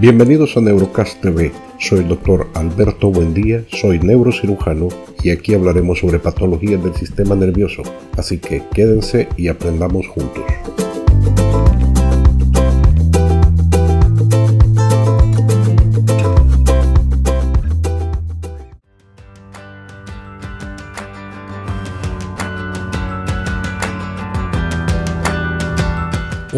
Bienvenidos 0.00 0.56
a 0.56 0.62
Neurocast 0.62 1.20
TV. 1.20 1.52
Soy 1.78 1.98
el 1.98 2.08
doctor 2.08 2.48
Alberto 2.54 3.10
Buendía, 3.10 3.64
soy 3.68 3.98
neurocirujano 3.98 4.88
y 5.22 5.28
aquí 5.28 5.52
hablaremos 5.52 5.98
sobre 5.98 6.18
patologías 6.18 6.82
del 6.82 6.94
sistema 6.94 7.34
nervioso. 7.34 7.82
Así 8.16 8.38
que 8.38 8.62
quédense 8.72 9.28
y 9.36 9.48
aprendamos 9.48 10.08
juntos. 10.08 10.44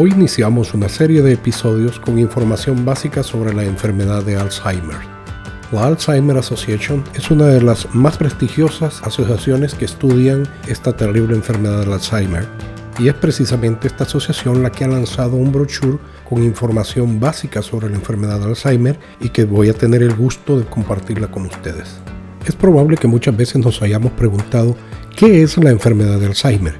Hoy 0.04 0.10
iniciamos 0.10 0.74
una 0.74 0.88
serie 0.88 1.22
de 1.22 1.34
episodios 1.34 2.00
con 2.00 2.18
información 2.18 2.84
básica 2.84 3.22
sobre 3.22 3.54
la 3.54 3.62
enfermedad 3.62 4.24
de 4.24 4.34
Alzheimer. 4.34 4.96
La 5.70 5.86
Alzheimer 5.86 6.36
Association 6.38 7.04
es 7.14 7.30
una 7.30 7.46
de 7.46 7.62
las 7.62 7.94
más 7.94 8.16
prestigiosas 8.16 9.00
asociaciones 9.04 9.76
que 9.76 9.84
estudian 9.84 10.42
esta 10.66 10.96
terrible 10.96 11.36
enfermedad 11.36 11.82
del 11.82 11.92
Alzheimer 11.92 12.48
y 12.98 13.06
es 13.06 13.14
precisamente 13.14 13.86
esta 13.86 14.02
asociación 14.02 14.64
la 14.64 14.72
que 14.72 14.82
ha 14.82 14.88
lanzado 14.88 15.36
un 15.36 15.52
brochure 15.52 15.98
con 16.28 16.42
información 16.42 17.20
básica 17.20 17.62
sobre 17.62 17.88
la 17.88 17.94
enfermedad 17.94 18.40
de 18.40 18.46
Alzheimer 18.46 18.98
y 19.20 19.28
que 19.28 19.44
voy 19.44 19.68
a 19.68 19.74
tener 19.74 20.02
el 20.02 20.16
gusto 20.16 20.58
de 20.58 20.64
compartirla 20.64 21.28
con 21.28 21.46
ustedes. 21.46 22.00
Es 22.44 22.56
probable 22.56 22.96
que 22.96 23.06
muchas 23.06 23.36
veces 23.36 23.64
nos 23.64 23.80
hayamos 23.82 24.10
preguntado 24.14 24.74
qué 25.16 25.44
es 25.44 25.56
la 25.58 25.70
enfermedad 25.70 26.18
de 26.18 26.26
Alzheimer. 26.26 26.74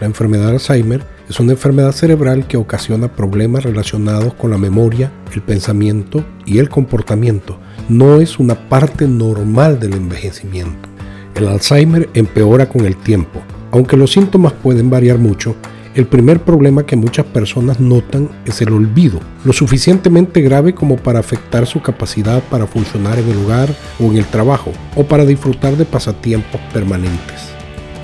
La 0.00 0.06
enfermedad 0.06 0.46
de 0.46 0.52
Alzheimer 0.52 1.19
es 1.30 1.38
una 1.38 1.52
enfermedad 1.52 1.92
cerebral 1.92 2.48
que 2.48 2.56
ocasiona 2.56 3.14
problemas 3.14 3.62
relacionados 3.62 4.34
con 4.34 4.50
la 4.50 4.58
memoria, 4.58 5.12
el 5.32 5.42
pensamiento 5.42 6.24
y 6.44 6.58
el 6.58 6.68
comportamiento. 6.68 7.56
No 7.88 8.20
es 8.20 8.40
una 8.40 8.68
parte 8.68 9.06
normal 9.06 9.78
del 9.78 9.94
envejecimiento. 9.94 10.88
El 11.36 11.46
Alzheimer 11.46 12.10
empeora 12.14 12.68
con 12.68 12.84
el 12.84 12.96
tiempo. 12.96 13.40
Aunque 13.70 13.96
los 13.96 14.10
síntomas 14.10 14.52
pueden 14.54 14.90
variar 14.90 15.18
mucho, 15.18 15.54
el 15.94 16.08
primer 16.08 16.40
problema 16.40 16.84
que 16.84 16.96
muchas 16.96 17.26
personas 17.26 17.78
notan 17.78 18.28
es 18.44 18.60
el 18.60 18.72
olvido, 18.72 19.20
lo 19.44 19.52
suficientemente 19.52 20.40
grave 20.40 20.74
como 20.74 20.96
para 20.96 21.20
afectar 21.20 21.64
su 21.64 21.80
capacidad 21.80 22.42
para 22.50 22.66
funcionar 22.66 23.20
en 23.20 23.28
el 23.28 23.38
hogar 23.38 23.72
o 24.00 24.06
en 24.06 24.16
el 24.16 24.24
trabajo, 24.24 24.72
o 24.96 25.04
para 25.04 25.24
disfrutar 25.24 25.76
de 25.76 25.84
pasatiempos 25.84 26.60
permanentes. 26.72 27.49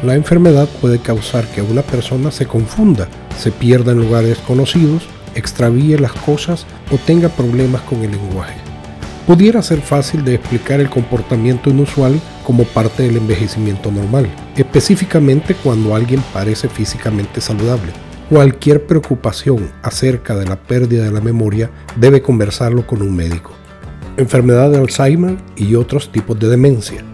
La 0.02 0.14
enfermedad 0.14 0.68
puede 0.80 0.98
causar 0.98 1.46
que 1.48 1.62
una 1.62 1.82
persona 1.82 2.30
se 2.30 2.46
confunda, 2.46 3.08
se 3.38 3.50
pierda 3.50 3.92
en 3.92 3.98
lugares 3.98 4.28
desconocidos, 4.28 5.08
extravíe 5.34 5.96
las 5.98 6.12
cosas 6.12 6.66
o 6.92 6.98
tenga 6.98 7.28
problemas 7.30 7.80
con 7.82 8.02
el 8.02 8.10
lenguaje. 8.10 8.56
Pudiera 9.26 9.62
ser 9.62 9.80
fácil 9.80 10.24
de 10.24 10.34
explicar 10.34 10.80
el 10.80 10.90
comportamiento 10.90 11.70
inusual 11.70 12.20
como 12.44 12.64
parte 12.64 13.02
del 13.02 13.16
envejecimiento 13.16 13.90
normal, 13.90 14.28
específicamente 14.56 15.54
cuando 15.54 15.94
alguien 15.94 16.22
parece 16.32 16.68
físicamente 16.68 17.40
saludable. 17.40 17.92
Cualquier 18.28 18.86
preocupación 18.86 19.72
acerca 19.82 20.36
de 20.36 20.46
la 20.46 20.56
pérdida 20.56 21.04
de 21.04 21.12
la 21.12 21.20
memoria 21.20 21.70
debe 21.96 22.22
conversarlo 22.22 22.86
con 22.86 23.00
un 23.02 23.16
médico. 23.16 23.52
Enfermedad 24.16 24.70
de 24.70 24.78
Alzheimer 24.78 25.38
y 25.56 25.74
otros 25.74 26.12
tipos 26.12 26.38
de 26.38 26.48
demencia. 26.48 27.04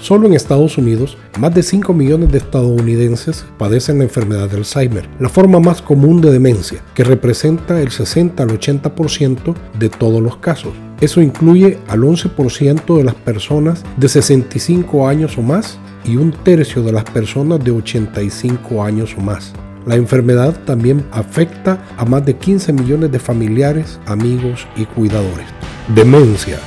Solo 0.00 0.26
en 0.26 0.34
Estados 0.34 0.78
Unidos, 0.78 1.18
más 1.40 1.54
de 1.54 1.62
5 1.62 1.92
millones 1.92 2.30
de 2.30 2.38
estadounidenses 2.38 3.44
padecen 3.58 3.98
la 3.98 4.04
enfermedad 4.04 4.48
de 4.48 4.58
Alzheimer, 4.58 5.08
la 5.18 5.28
forma 5.28 5.58
más 5.58 5.82
común 5.82 6.20
de 6.20 6.30
demencia, 6.30 6.80
que 6.94 7.02
representa 7.02 7.80
el 7.80 7.90
60 7.90 8.42
al 8.42 8.50
80% 8.50 9.54
de 9.78 9.88
todos 9.88 10.22
los 10.22 10.36
casos. 10.36 10.72
Eso 11.00 11.20
incluye 11.20 11.78
al 11.88 12.02
11% 12.02 12.96
de 12.96 13.04
las 13.04 13.14
personas 13.14 13.84
de 13.96 14.08
65 14.08 15.08
años 15.08 15.36
o 15.36 15.42
más 15.42 15.78
y 16.04 16.16
un 16.16 16.30
tercio 16.30 16.82
de 16.82 16.92
las 16.92 17.04
personas 17.04 17.62
de 17.62 17.72
85 17.72 18.84
años 18.84 19.14
o 19.18 19.20
más. 19.20 19.52
La 19.84 19.96
enfermedad 19.96 20.56
también 20.64 21.04
afecta 21.10 21.84
a 21.96 22.04
más 22.04 22.24
de 22.24 22.36
15 22.36 22.72
millones 22.72 23.10
de 23.10 23.18
familiares, 23.18 23.98
amigos 24.06 24.66
y 24.76 24.84
cuidadores. 24.84 25.46
Demencia 25.94 26.58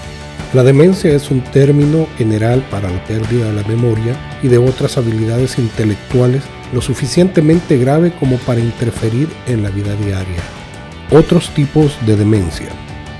la 0.54 0.64
demencia 0.64 1.14
es 1.14 1.32
un 1.32 1.42
término 1.42 2.08
general 2.18 2.62
para 2.70 2.90
la 2.90 3.04
pérdida 3.06 3.46
de 3.46 3.54
la 3.54 3.68
memoria 3.68 4.16
y 4.44 4.50
de 4.50 4.58
otras 4.58 4.98
habilidades 4.98 5.58
intelectuales 5.58 6.44
lo 6.74 6.82
suficientemente 6.82 7.78
grave 7.78 8.12
como 8.20 8.38
para 8.40 8.60
interferir 8.60 9.30
en 9.48 9.64
la 9.64 9.70
vida 9.70 9.96
diaria. 9.96 10.42
Otros 11.10 11.54
tipos 11.54 11.98
de 12.06 12.18
demencia. 12.18 12.68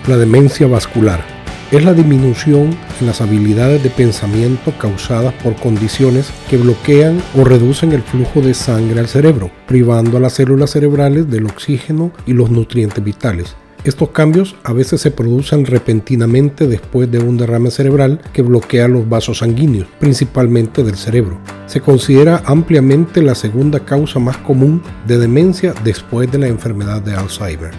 La 0.08 0.18
demencia 0.18 0.68
vascular 0.68 1.24
es 1.72 1.86
la 1.86 1.94
disminución 1.94 2.76
en 3.00 3.08
las 3.08 3.22
habilidades 3.22 3.82
de 3.82 3.90
pensamiento 3.90 4.74
causadas 4.78 5.34
por 5.36 5.56
condiciones 5.56 6.30
que 6.50 6.58
bloquean 6.58 7.22
o 7.38 7.46
reducen 7.46 7.94
el 7.94 8.02
flujo 8.02 8.42
de 8.42 8.54
sangre 8.54 9.00
al 9.00 9.08
cerebro, 9.08 9.50
privando 9.68 10.18
a 10.18 10.20
las 10.20 10.34
células 10.34 10.72
cerebrales 10.72 11.30
del 11.30 11.46
oxígeno 11.46 12.12
y 12.26 12.34
los 12.34 12.50
nutrientes 12.50 13.02
vitales, 13.02 13.56
estos 13.84 14.10
cambios 14.10 14.56
a 14.64 14.74
veces 14.74 15.02
se 15.02 15.10
producen 15.10 15.66
repentinamente 15.66 16.68
después 16.68 17.10
de 17.10 17.18
un 17.18 17.38
derrame 17.38 17.72
cerebral 17.72 18.22
que 18.32 18.44
bloquea 18.44 18.88
los 18.88 19.10
vasos 19.10 19.40
sanguíneos, 19.40 19.88
principalmente 20.00 20.84
del 20.84 20.96
cerebro. 20.96 21.40
Se 21.66 21.82
considera 21.82 22.44
ampliamente 22.46 23.24
la 23.24 23.34
segunda 23.34 23.80
causa 23.80 24.20
más 24.20 24.38
común 24.38 24.84
de 25.08 25.18
demencia 25.18 25.74
después 25.84 26.32
de 26.32 26.38
la 26.38 26.48
enfermedad 26.48 27.02
de 27.02 27.16
Alzheimer. 27.16 27.72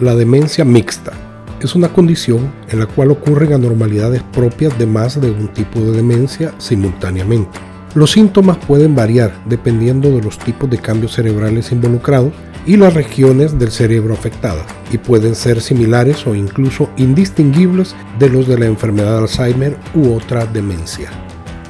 La 0.00 0.14
demencia 0.14 0.64
mixta 0.64 1.12
es 1.60 1.74
una 1.74 1.92
condición 1.92 2.50
en 2.70 2.78
la 2.78 2.86
cual 2.86 3.10
ocurren 3.10 3.52
anormalidades 3.52 4.22
propias 4.32 4.78
de 4.78 4.86
más 4.86 5.20
de 5.20 5.30
un 5.30 5.48
tipo 5.48 5.78
de 5.78 5.92
demencia 5.92 6.54
simultáneamente. 6.56 7.69
Los 7.94 8.12
síntomas 8.12 8.56
pueden 8.56 8.94
variar 8.94 9.34
dependiendo 9.46 10.10
de 10.10 10.22
los 10.22 10.38
tipos 10.38 10.70
de 10.70 10.78
cambios 10.78 11.14
cerebrales 11.14 11.72
involucrados 11.72 12.32
y 12.64 12.76
las 12.76 12.94
regiones 12.94 13.58
del 13.58 13.72
cerebro 13.72 14.14
afectadas, 14.14 14.64
y 14.92 14.98
pueden 14.98 15.34
ser 15.34 15.60
similares 15.60 16.24
o 16.24 16.36
incluso 16.36 16.88
indistinguibles 16.96 17.96
de 18.20 18.28
los 18.28 18.46
de 18.46 18.58
la 18.58 18.66
enfermedad 18.66 19.16
de 19.16 19.22
Alzheimer 19.22 19.76
u 19.94 20.14
otra 20.14 20.46
demencia. 20.46 21.10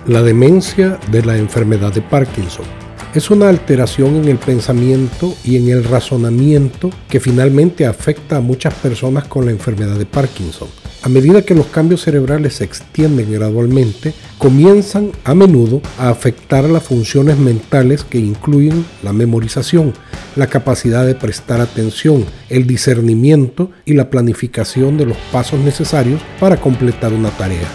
La 0.07 0.23
demencia 0.23 0.99
de 1.11 1.23
la 1.25 1.39
enfermedad 1.39 1.95
de 1.95 2.03
Parkinson 2.03 2.67
es 3.15 3.31
una 3.31 3.49
alteración 3.49 4.17
en 4.17 4.29
el 4.29 4.37
pensamiento 4.37 5.35
y 5.43 5.57
en 5.57 5.71
el 5.71 5.85
razonamiento 5.85 6.91
que 7.09 7.19
finalmente 7.19 7.87
afecta 7.87 8.37
a 8.37 8.41
muchas 8.41 8.75
personas 8.75 9.27
con 9.27 9.47
la 9.47 9.53
enfermedad 9.53 9.97
de 9.97 10.07
Parkinson. 10.07 10.69
A 11.03 11.09
medida 11.09 11.41
que 11.43 11.55
los 11.55 11.67
cambios 11.67 12.03
cerebrales 12.03 12.57
se 12.57 12.65
extienden 12.65 13.33
gradualmente, 13.33 14.13
comienzan 14.37 15.13
a 15.25 15.35
menudo 15.35 15.81
a 15.99 16.11
afectar 16.11 16.65
las 16.65 16.83
funciones 16.83 17.39
mentales 17.39 18.05
que 18.05 18.19
incluyen 18.19 18.85
la 19.03 19.15
memorización, 19.15 19.95
la 20.37 20.49
capacidad 20.49 21.07
de 21.07 21.15
prestar 21.15 21.63
atención, 21.63 22.27
el 22.51 22.67
discernimiento 22.67 23.71
y 23.87 23.95
la 23.95 24.11
planificación 24.11 24.99
de 24.99 25.07
los 25.07 25.17
pasos 25.33 25.59
necesarios 25.61 26.21
para 26.39 26.59
completar 26.59 27.15
una 27.15 27.31
tarea. 27.31 27.69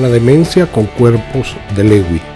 La 0.00 0.08
demencia 0.08 0.70
con 0.72 0.86
cuerpos 0.86 1.54
de 1.76 1.84
Lewy 1.84 2.33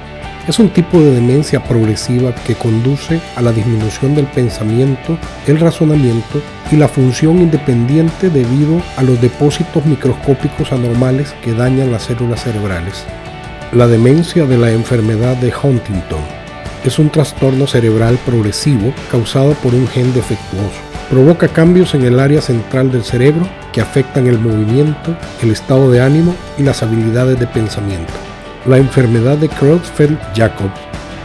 es 0.49 0.59
un 0.59 0.71
tipo 0.71 0.99
de 0.99 1.15
demencia 1.15 1.63
progresiva 1.63 2.35
que 2.35 2.55
conduce 2.55 3.21
a 3.37 3.43
la 3.43 3.53
disminución 3.53 4.15
del 4.15 4.27
pensamiento, 4.27 5.19
el 5.47 5.61
razonamiento 5.61 6.41
y 6.73 6.77
la 6.77 6.89
función 6.89 7.39
independiente 7.39 8.31
debido 8.31 8.81
a 8.97 9.03
los 9.03 9.21
depósitos 9.21 9.85
microscópicos 9.85 10.73
anormales 10.73 11.35
que 11.43 11.53
dañan 11.53 11.93
las 11.93 12.05
células 12.05 12.43
cerebrales. 12.43 13.05
La 13.73 13.87
demencia 13.87 14.47
de 14.47 14.57
la 14.57 14.71
enfermedad 14.71 15.37
de 15.37 15.53
Huntington 15.53 16.23
es 16.83 16.99
un 16.99 17.11
trastorno 17.11 17.67
cerebral 17.67 18.19
progresivo 18.25 18.95
causado 19.11 19.53
por 19.55 19.75
un 19.75 19.87
gen 19.87 20.15
defectuoso. 20.15 20.81
Provoca 21.11 21.49
cambios 21.49 21.95
en 21.95 22.05
el 22.05 22.19
área 22.19 22.41
central 22.41 22.91
del 22.91 23.05
cerebro 23.05 23.47
que 23.73 23.83
afectan 23.83 24.27
el 24.27 24.39
movimiento, 24.39 25.15
el 25.43 25.51
estado 25.51 25.91
de 25.91 26.01
ánimo 26.01 26.35
y 26.57 26.63
las 26.63 26.83
habilidades 26.83 27.39
de 27.39 27.47
pensamiento. 27.47 28.28
La 28.69 28.77
enfermedad 28.77 29.39
de 29.39 29.49
Creutzfeldt-Jakob 29.49 30.71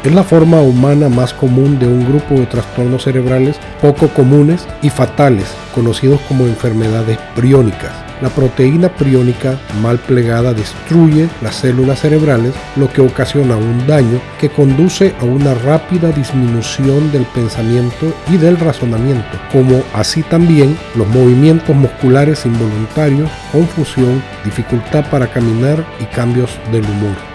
es 0.05 0.13
la 0.13 0.23
forma 0.23 0.61
humana 0.61 1.09
más 1.09 1.33
común 1.33 1.77
de 1.77 1.85
un 1.85 2.05
grupo 2.05 2.35
de 2.35 2.45
trastornos 2.45 3.03
cerebrales 3.03 3.57
poco 3.81 4.07
comunes 4.07 4.65
y 4.81 4.89
fatales, 4.89 5.53
conocidos 5.75 6.21
como 6.21 6.45
enfermedades 6.47 7.19
priónicas. 7.35 7.91
La 8.21 8.29
proteína 8.29 8.87
priónica 8.87 9.59
mal 9.81 9.99
plegada 9.99 10.53
destruye 10.53 11.27
las 11.41 11.55
células 11.55 11.99
cerebrales, 11.99 12.53
lo 12.77 12.87
que 12.87 13.01
ocasiona 13.01 13.57
un 13.57 13.85
daño 13.87 14.21
que 14.39 14.47
conduce 14.47 15.13
a 15.19 15.25
una 15.25 15.53
rápida 15.53 16.13
disminución 16.13 17.11
del 17.11 17.25
pensamiento 17.25 18.13
y 18.31 18.37
del 18.37 18.57
razonamiento, 18.57 19.37
como 19.51 19.83
así 19.93 20.23
también 20.23 20.77
los 20.95 21.09
movimientos 21.09 21.75
musculares 21.75 22.45
involuntarios, 22.45 23.29
confusión, 23.51 24.23
dificultad 24.45 25.03
para 25.09 25.27
caminar 25.27 25.85
y 25.99 26.05
cambios 26.05 26.57
del 26.71 26.85
humor. 26.85 27.32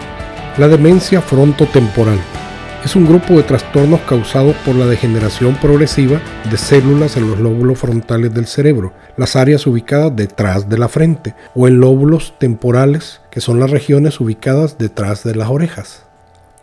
La 0.58 0.66
demencia 0.66 1.22
frontotemporal 1.22 2.18
es 2.84 2.96
un 2.96 3.06
grupo 3.06 3.34
de 3.34 3.44
trastornos 3.44 4.00
causados 4.00 4.56
por 4.66 4.74
la 4.74 4.86
degeneración 4.86 5.54
progresiva 5.54 6.20
de 6.50 6.56
células 6.56 7.16
en 7.16 7.30
los 7.30 7.38
lóbulos 7.38 7.78
frontales 7.78 8.34
del 8.34 8.48
cerebro, 8.48 8.92
las 9.16 9.36
áreas 9.36 9.68
ubicadas 9.68 10.16
detrás 10.16 10.68
de 10.68 10.76
la 10.76 10.88
frente, 10.88 11.36
o 11.54 11.68
en 11.68 11.78
lóbulos 11.78 12.34
temporales, 12.40 13.20
que 13.30 13.40
son 13.40 13.60
las 13.60 13.70
regiones 13.70 14.18
ubicadas 14.20 14.78
detrás 14.78 15.22
de 15.22 15.36
las 15.36 15.48
orejas. 15.48 16.02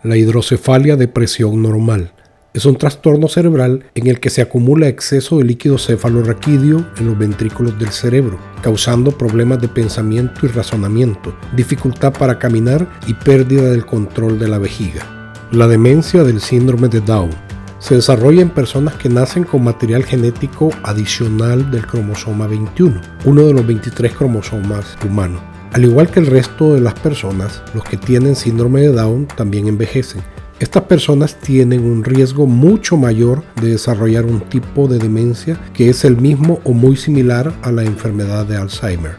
La 0.03 0.18
hidrocefalia 0.18 0.97
de 0.97 1.07
presión 1.07 1.62
normal 1.62 2.12
es 2.56 2.63
un 2.66 2.78
trastorno 2.78 3.28
cerebral 3.28 3.84
en 3.96 4.07
el 4.07 4.22
que 4.22 4.30
se 4.30 4.42
acumula 4.42 4.88
exceso 4.88 5.38
de 5.38 5.44
líquido 5.44 5.78
cefalorraquídeo 5.78 6.86
en 6.98 7.06
los 7.06 7.18
ventrículos 7.18 7.78
del 7.78 7.90
cerebro, 7.90 8.40
causando 8.62 9.12
problemas 9.12 9.60
de 9.60 9.68
pensamiento 9.68 10.46
y 10.46 10.48
razonamiento, 10.48 11.36
dificultad 11.54 12.13
para 12.13 12.40
caminar 12.40 12.88
y 13.07 13.13
pérdida 13.13 13.69
del 13.69 13.86
control 13.86 14.40
de 14.40 14.48
la 14.48 14.57
vejiga. 14.57 15.06
La 15.52 15.68
demencia 15.68 16.24
del 16.24 16.40
síndrome 16.40 16.88
de 16.88 17.02
Down 17.02 17.31
se 17.80 17.96
desarrolla 17.96 18.42
en 18.42 18.50
personas 18.50 18.94
que 18.94 19.10
nacen 19.10 19.44
con 19.44 19.66
material 19.66 20.06
genético 20.06 20.69
adicional 20.84 21.69
del 21.72 21.86
cromosoma 21.86 22.48
21, 22.48 23.02
uno 23.25 23.42
de 23.48 23.54
los 23.54 23.68
23 23.68 24.13
cromosomas 24.13 24.98
humanos. 25.06 25.42
Al 25.74 25.84
igual 25.84 26.10
que 26.10 26.22
el 26.22 26.28
resto 26.28 26.74
de 26.74 26.80
las 26.80 26.94
personas, 26.94 27.62
los 27.74 27.84
que 27.84 27.98
tienen 27.98 28.38
síndrome 28.38 28.80
de 28.80 28.94
Down 28.94 29.28
también 29.36 29.68
envejecen 29.68 30.24
estas 30.60 30.84
personas 30.84 31.38
tienen 31.40 31.84
un 31.84 32.04
riesgo 32.06 32.46
mucho 32.46 32.96
mayor 32.96 33.44
de 33.62 33.72
desarrollar 33.72 34.25
un 34.25 34.40
tipo 34.40 34.88
de 34.88 35.00
demencia 35.00 35.60
que 35.74 35.90
es 35.90 36.06
el 36.06 36.16
mismo 36.16 36.62
o 36.63 36.72
muy 36.72 36.96
similar 36.96 37.54
a 37.62 37.72
la 37.74 37.84
enfermedad 37.84 38.46
de 38.46 38.56
Alzheimer. 38.56 39.18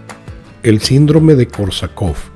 El 0.63 0.81
síndrome 0.81 1.35
de 1.35 1.47
Korsakoff 1.47 2.31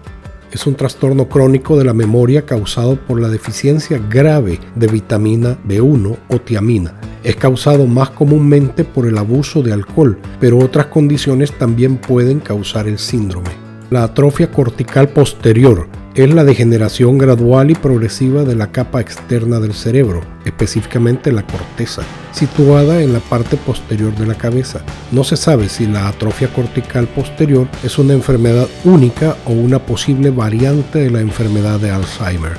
es 0.52 0.66
un 0.66 0.74
trastorno 0.74 1.28
crónico 1.28 1.78
de 1.78 1.84
la 1.84 1.94
memoria 1.94 2.44
causado 2.44 2.96
por 2.96 3.20
la 3.20 3.28
deficiencia 3.28 3.98
grave 4.10 4.60
de 4.74 4.86
vitamina 4.88 5.56
B1 5.66 6.18
o 6.28 6.40
tiamina. 6.40 7.00
Es 7.22 7.36
causado 7.36 7.86
más 7.86 8.10
comúnmente 8.10 8.84
por 8.84 9.06
el 9.06 9.16
abuso 9.16 9.62
de 9.62 9.72
alcohol, 9.72 10.18
pero 10.40 10.58
otras 10.58 10.86
condiciones 10.86 11.52
también 11.56 11.96
pueden 11.96 12.40
causar 12.40 12.86
el 12.86 12.98
síndrome. 12.98 13.50
La 13.90 14.04
atrofia 14.04 14.50
cortical 14.50 15.08
posterior 15.08 15.88
es 16.14 16.34
la 16.34 16.42
degeneración 16.42 17.18
gradual 17.18 17.70
y 17.70 17.74
progresiva 17.74 18.42
de 18.42 18.56
la 18.56 18.72
capa 18.72 19.00
externa 19.00 19.60
del 19.60 19.74
cerebro, 19.74 20.22
específicamente 20.44 21.30
la 21.30 21.46
corteza, 21.46 22.02
situada 22.32 23.00
en 23.00 23.12
la 23.12 23.20
parte 23.20 23.56
posterior 23.56 24.12
de 24.16 24.26
la 24.26 24.34
cabeza. 24.34 24.80
No 25.12 25.22
se 25.22 25.36
sabe 25.36 25.68
si 25.68 25.86
la 25.86 26.08
atrofia 26.08 26.48
cortical 26.48 27.06
posterior 27.06 27.68
es 27.84 27.96
una 27.98 28.14
enfermedad 28.14 28.66
única 28.84 29.36
o 29.46 29.52
una 29.52 29.78
posible 29.78 30.30
variante 30.30 30.98
de 30.98 31.10
la 31.10 31.20
enfermedad 31.20 31.78
de 31.78 31.90
Alzheimer. 31.90 32.52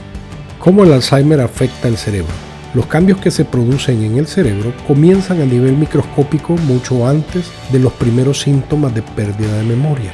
¿Cómo 0.58 0.84
el 0.84 0.94
Alzheimer 0.94 1.42
afecta 1.42 1.90
el 1.90 1.98
cerebro? 1.98 2.34
Los 2.74 2.86
cambios 2.86 3.20
que 3.20 3.32
se 3.32 3.44
producen 3.44 4.02
en 4.02 4.18
el 4.18 4.28
cerebro 4.28 4.74
comienzan 4.88 5.42
a 5.42 5.46
nivel 5.46 5.76
microscópico 5.76 6.54
mucho 6.54 7.06
antes 7.06 7.52
de 7.70 7.80
los 7.80 7.92
primeros 7.92 8.40
síntomas 8.40 8.96
de 8.96 9.02
pérdida 9.02 9.58
de 9.58 9.64
memoria. 9.64 10.14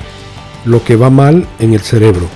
Lo 0.65 0.83
que 0.83 0.95
va 0.95 1.11
mal 1.11 1.45
en 1.59 1.75
el 1.75 1.81
cerebro 1.81 2.27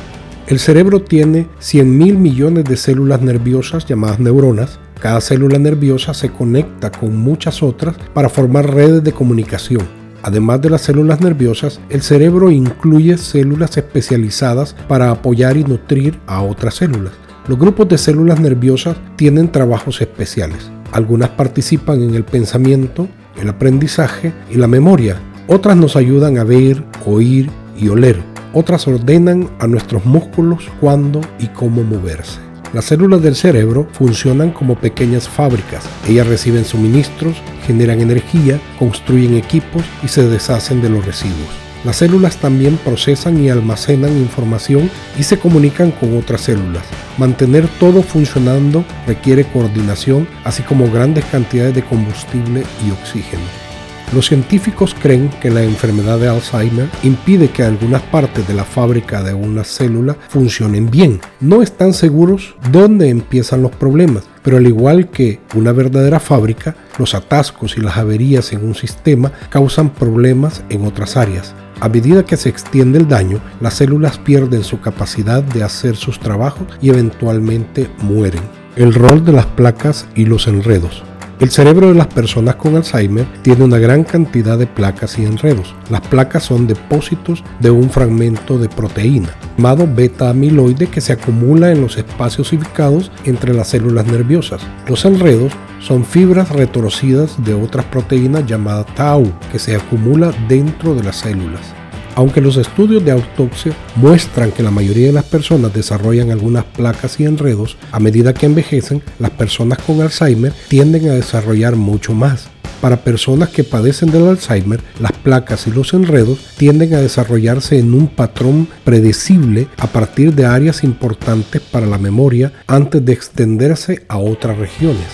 el 0.48 0.60
cerebro 0.60 1.02
tiene 1.02 1.48
100 1.60 1.98
mil 1.98 2.18
millones 2.18 2.66
de 2.66 2.76
células 2.76 3.22
nerviosas 3.22 3.86
llamadas 3.86 4.20
neuronas. 4.20 4.80
Cada 5.00 5.22
célula 5.22 5.58
nerviosa 5.58 6.14
se 6.14 6.30
conecta 6.30 6.92
con 6.92 7.16
muchas 7.16 7.64
otras 7.64 7.96
para 8.14 8.30
formar 8.30 8.74
redes 8.74 9.04
de 9.04 9.14
comunicación. 9.14 9.82
Además 10.24 10.62
de 10.62 10.70
las 10.70 10.82
células 10.82 11.22
nerviosas, 11.22 11.80
el 11.90 12.02
cerebro 12.02 12.52
incluye 12.52 13.18
células 13.18 13.78
especializadas 13.78 14.76
para 14.88 15.10
apoyar 15.10 15.58
y 15.58 15.64
nutrir 15.64 16.20
a 16.28 16.42
otras 16.42 16.76
células. 16.76 17.14
Los 17.48 17.58
grupos 17.58 17.90
de 17.90 17.98
células 17.98 18.40
nerviosas 18.40 18.98
tienen 19.16 19.52
trabajos 19.52 20.02
especiales. 20.02 20.70
Algunas 20.92 21.30
participan 21.30 22.04
en 22.04 22.14
el 22.14 22.24
pensamiento, 22.24 23.08
el 23.42 23.50
aprendizaje 23.50 24.34
y 24.52 24.58
la 24.58 24.68
memoria. 24.68 25.20
Otras 25.48 25.76
nos 25.76 25.96
ayudan 25.96 26.38
a 26.38 26.44
ver, 26.44 26.84
oír 27.06 27.50
y 27.80 27.88
oler. 27.88 28.31
Otras 28.54 28.86
ordenan 28.86 29.50
a 29.60 29.68
nuestros 29.68 30.06
músculos 30.06 30.70
cuándo 30.82 31.22
y 31.40 31.48
cómo 31.48 31.84
moverse. 31.84 32.40
Las 32.74 32.86
células 32.86 33.22
del 33.22 33.36
cerebro 33.36 33.88
funcionan 33.94 34.52
como 34.52 34.76
pequeñas 34.76 35.30
fábricas. 35.30 35.86
Ellas 36.08 36.28
reciben 36.28 36.66
suministros, 36.66 37.36
generan 37.66 38.02
energía, 38.02 38.60
construyen 38.78 39.36
equipos 39.36 39.84
y 40.04 40.10
se 40.10 40.28
deshacen 40.28 40.82
de 40.82 40.90
los 40.90 41.06
residuos. 41.06 41.50
Las 41.86 41.98
células 41.98 42.38
también 42.38 42.78
procesan 42.84 43.42
y 43.42 43.50
almacenan 43.50 44.18
información 44.18 44.90
y 45.18 45.24
se 45.24 45.40
comunican 45.40 45.92
con 45.92 46.18
otras 46.18 46.42
células. 46.42 46.84
Mantener 47.18 47.68
todo 47.80 48.04
funcionando 48.04 48.84
requiere 49.08 49.46
coordinación, 49.46 50.28
así 50.44 50.62
como 50.62 50.92
grandes 50.92 51.24
cantidades 51.26 51.74
de 51.76 51.84
combustible 51.84 52.64
y 52.86 52.92
oxígeno. 52.92 53.71
Los 54.14 54.28
científicos 54.28 54.94
creen 55.02 55.30
que 55.42 55.50
la 55.50 55.64
enfermedad 55.64 56.20
de 56.20 56.28
Alzheimer 56.28 56.90
impide 57.04 57.50
que 57.50 57.64
algunas 57.64 58.02
partes 58.02 58.46
de 58.46 58.54
la 58.54 58.66
fábrica 58.66 59.24
de 59.24 59.34
una 59.34 59.64
célula 59.64 60.18
funcionen 60.28 60.92
bien. 60.92 61.22
No 61.40 61.62
están 61.62 61.94
seguros 61.94 62.56
dónde 62.74 63.08
empiezan 63.08 63.62
los 63.62 63.72
problemas, 63.72 64.26
pero 64.44 64.58
al 64.58 64.68
igual 64.68 65.10
que 65.10 65.40
una 65.56 65.72
verdadera 65.72 66.20
fábrica, 66.20 66.76
los 67.00 67.16
atascos 67.16 67.78
y 67.78 67.82
las 67.82 67.96
averías 67.96 68.52
en 68.52 68.66
un 68.66 68.76
sistema 68.76 69.32
causan 69.50 69.92
problemas 69.92 70.62
en 70.68 70.86
otras 70.86 71.16
áreas. 71.16 71.56
A 71.80 71.88
medida 71.88 72.26
que 72.26 72.36
se 72.36 72.50
extiende 72.50 73.00
el 73.00 73.08
daño, 73.08 73.40
las 73.62 73.76
células 73.76 74.18
pierden 74.18 74.66
su 74.66 74.82
capacidad 74.82 75.42
de 75.42 75.64
hacer 75.64 75.96
sus 75.96 76.20
trabajos 76.20 76.68
y 76.82 76.90
eventualmente 76.90 77.90
mueren. 78.02 78.44
El 78.76 78.94
rol 78.94 79.24
de 79.24 79.32
las 79.32 79.46
placas 79.46 80.06
y 80.16 80.26
los 80.26 80.48
enredos. 80.48 81.04
El 81.42 81.50
cerebro 81.50 81.88
de 81.88 81.96
las 81.96 82.06
personas 82.06 82.56
con 82.58 82.76
Alzheimer 82.76 83.26
tiene 83.42 83.64
una 83.64 83.80
gran 83.80 84.04
cantidad 84.04 84.60
de 84.60 84.68
placas 84.68 85.18
y 85.18 85.26
enredos. 85.26 85.74
Las 85.90 86.02
placas 86.02 86.44
son 86.44 86.68
depósitos 86.68 87.44
de 87.60 87.72
un 87.72 87.90
fragmento 87.90 88.60
de 88.60 88.70
proteína, 88.70 89.36
llamado 89.58 89.88
beta-amiloide, 89.92 90.86
que 90.86 91.02
se 91.02 91.14
acumula 91.14 91.72
en 91.72 91.82
los 91.82 91.98
espacios 91.98 92.54
ubicados 92.54 93.12
entre 93.26 93.56
las 93.56 93.70
células 93.70 94.06
nerviosas. 94.06 94.62
Los 94.88 95.04
enredos 95.04 95.52
son 95.80 96.06
fibras 96.06 96.50
retorcidas 96.50 97.44
de 97.44 97.56
otras 97.56 97.86
proteínas 97.86 98.46
llamadas 98.46 98.86
tau, 98.94 99.26
que 99.52 99.58
se 99.58 99.76
acumula 99.76 100.32
dentro 100.48 100.94
de 100.94 101.02
las 101.02 101.16
células. 101.16 101.81
Aunque 102.16 102.42
los 102.42 102.58
estudios 102.58 103.04
de 103.06 103.12
autopsia 103.12 103.74
muestran 103.96 104.52
que 104.52 104.64
la 104.64 104.72
mayoría 104.72 105.08
de 105.08 105.14
las 105.14 105.24
personas 105.24 105.74
desarrollan 105.74 106.32
algunas 106.32 106.66
placas 106.66 107.20
y 107.20 107.26
enredos, 107.26 107.78
a 107.92 108.00
medida 108.00 108.34
que 108.34 108.46
envejecen, 108.46 109.02
las 109.20 109.32
personas 109.32 109.80
con 109.80 110.02
Alzheimer 110.02 110.54
tienden 110.68 111.10
a 111.10 111.14
desarrollar 111.14 111.76
mucho 111.76 112.14
más. 112.14 112.48
Para 112.82 112.98
personas 112.98 113.50
que 113.50 113.64
padecen 113.64 114.12
del 114.12 114.28
Alzheimer, 114.28 114.82
las 115.00 115.12
placas 115.12 115.68
y 115.68 115.72
los 115.72 115.94
enredos 115.94 116.40
tienden 116.58 116.96
a 116.96 117.02
desarrollarse 117.02 117.78
en 117.78 117.94
un 117.94 118.08
patrón 118.08 118.68
predecible 118.84 119.68
a 119.78 119.88
partir 119.88 120.34
de 120.34 120.46
áreas 120.46 120.84
importantes 120.84 121.62
para 121.62 121.86
la 121.86 122.00
memoria 122.00 122.52
antes 122.68 123.06
de 123.06 123.14
extenderse 123.14 124.04
a 124.10 124.18
otras 124.18 124.58
regiones. 124.58 125.06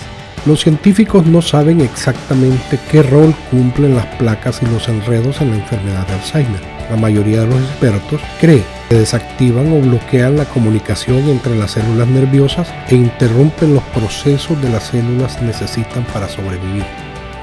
Los 0.46 0.62
científicos 0.62 1.26
no 1.26 1.42
saben 1.42 1.80
exactamente 1.82 2.78
qué 2.90 3.02
rol 3.02 3.34
cumplen 3.50 3.94
las 3.94 4.06
placas 4.16 4.62
y 4.62 4.66
los 4.66 4.88
enredos 4.88 5.40
en 5.42 5.50
la 5.50 5.56
enfermedad 5.56 6.06
de 6.06 6.14
Alzheimer 6.14 6.77
la 6.90 6.96
mayoría 6.96 7.40
de 7.40 7.46
los 7.46 7.60
expertos 7.60 8.20
cree 8.40 8.64
que 8.88 8.96
desactivan 8.96 9.72
o 9.72 9.80
bloquean 9.80 10.36
la 10.36 10.44
comunicación 10.46 11.28
entre 11.28 11.56
las 11.56 11.72
células 11.72 12.08
nerviosas 12.08 12.68
e 12.88 12.94
interrumpen 12.94 13.74
los 13.74 13.82
procesos 13.84 14.60
de 14.62 14.70
las 14.70 14.84
células 14.84 15.40
necesitan 15.42 16.04
para 16.12 16.28
sobrevivir. 16.28 16.84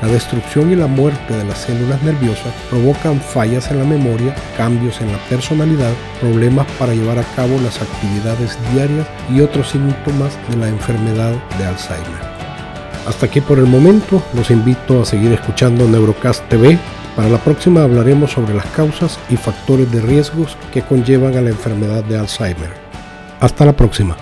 La 0.01 0.09
destrucción 0.09 0.71
y 0.71 0.75
la 0.75 0.87
muerte 0.87 1.35
de 1.35 1.45
las 1.45 1.59
células 1.59 2.01
nerviosas 2.03 2.53
provocan 2.69 3.19
fallas 3.21 3.71
en 3.71 3.79
la 3.79 3.85
memoria, 3.85 4.35
cambios 4.57 4.99
en 5.01 5.11
la 5.11 5.17
personalidad, 5.29 5.93
problemas 6.19 6.67
para 6.77 6.93
llevar 6.93 7.17
a 7.17 7.23
cabo 7.35 7.59
las 7.61 7.81
actividades 7.81 8.57
diarias 8.73 9.07
y 9.33 9.41
otros 9.41 9.69
síntomas 9.69 10.37
de 10.49 10.57
la 10.57 10.67
enfermedad 10.67 11.33
de 11.57 11.65
Alzheimer. 11.65 12.35
Hasta 13.07 13.27
aquí 13.27 13.39
por 13.39 13.59
el 13.59 13.67
momento, 13.67 14.21
los 14.33 14.51
invito 14.51 15.01
a 15.01 15.05
seguir 15.05 15.31
escuchando 15.31 15.87
Neurocast 15.87 16.43
TV 16.49 16.77
para 17.15 17.29
la 17.29 17.37
próxima 17.37 17.83
hablaremos 17.83 18.31
sobre 18.31 18.53
las 18.53 18.65
causas 18.67 19.17
y 19.29 19.37
factores 19.37 19.91
de 19.91 20.01
riesgos 20.01 20.57
que 20.73 20.81
conllevan 20.81 21.37
a 21.37 21.41
la 21.41 21.49
enfermedad 21.49 22.03
de 22.03 22.17
Alzheimer. 22.17 22.73
Hasta 23.39 23.65
la 23.65 23.73
próxima. 23.73 24.17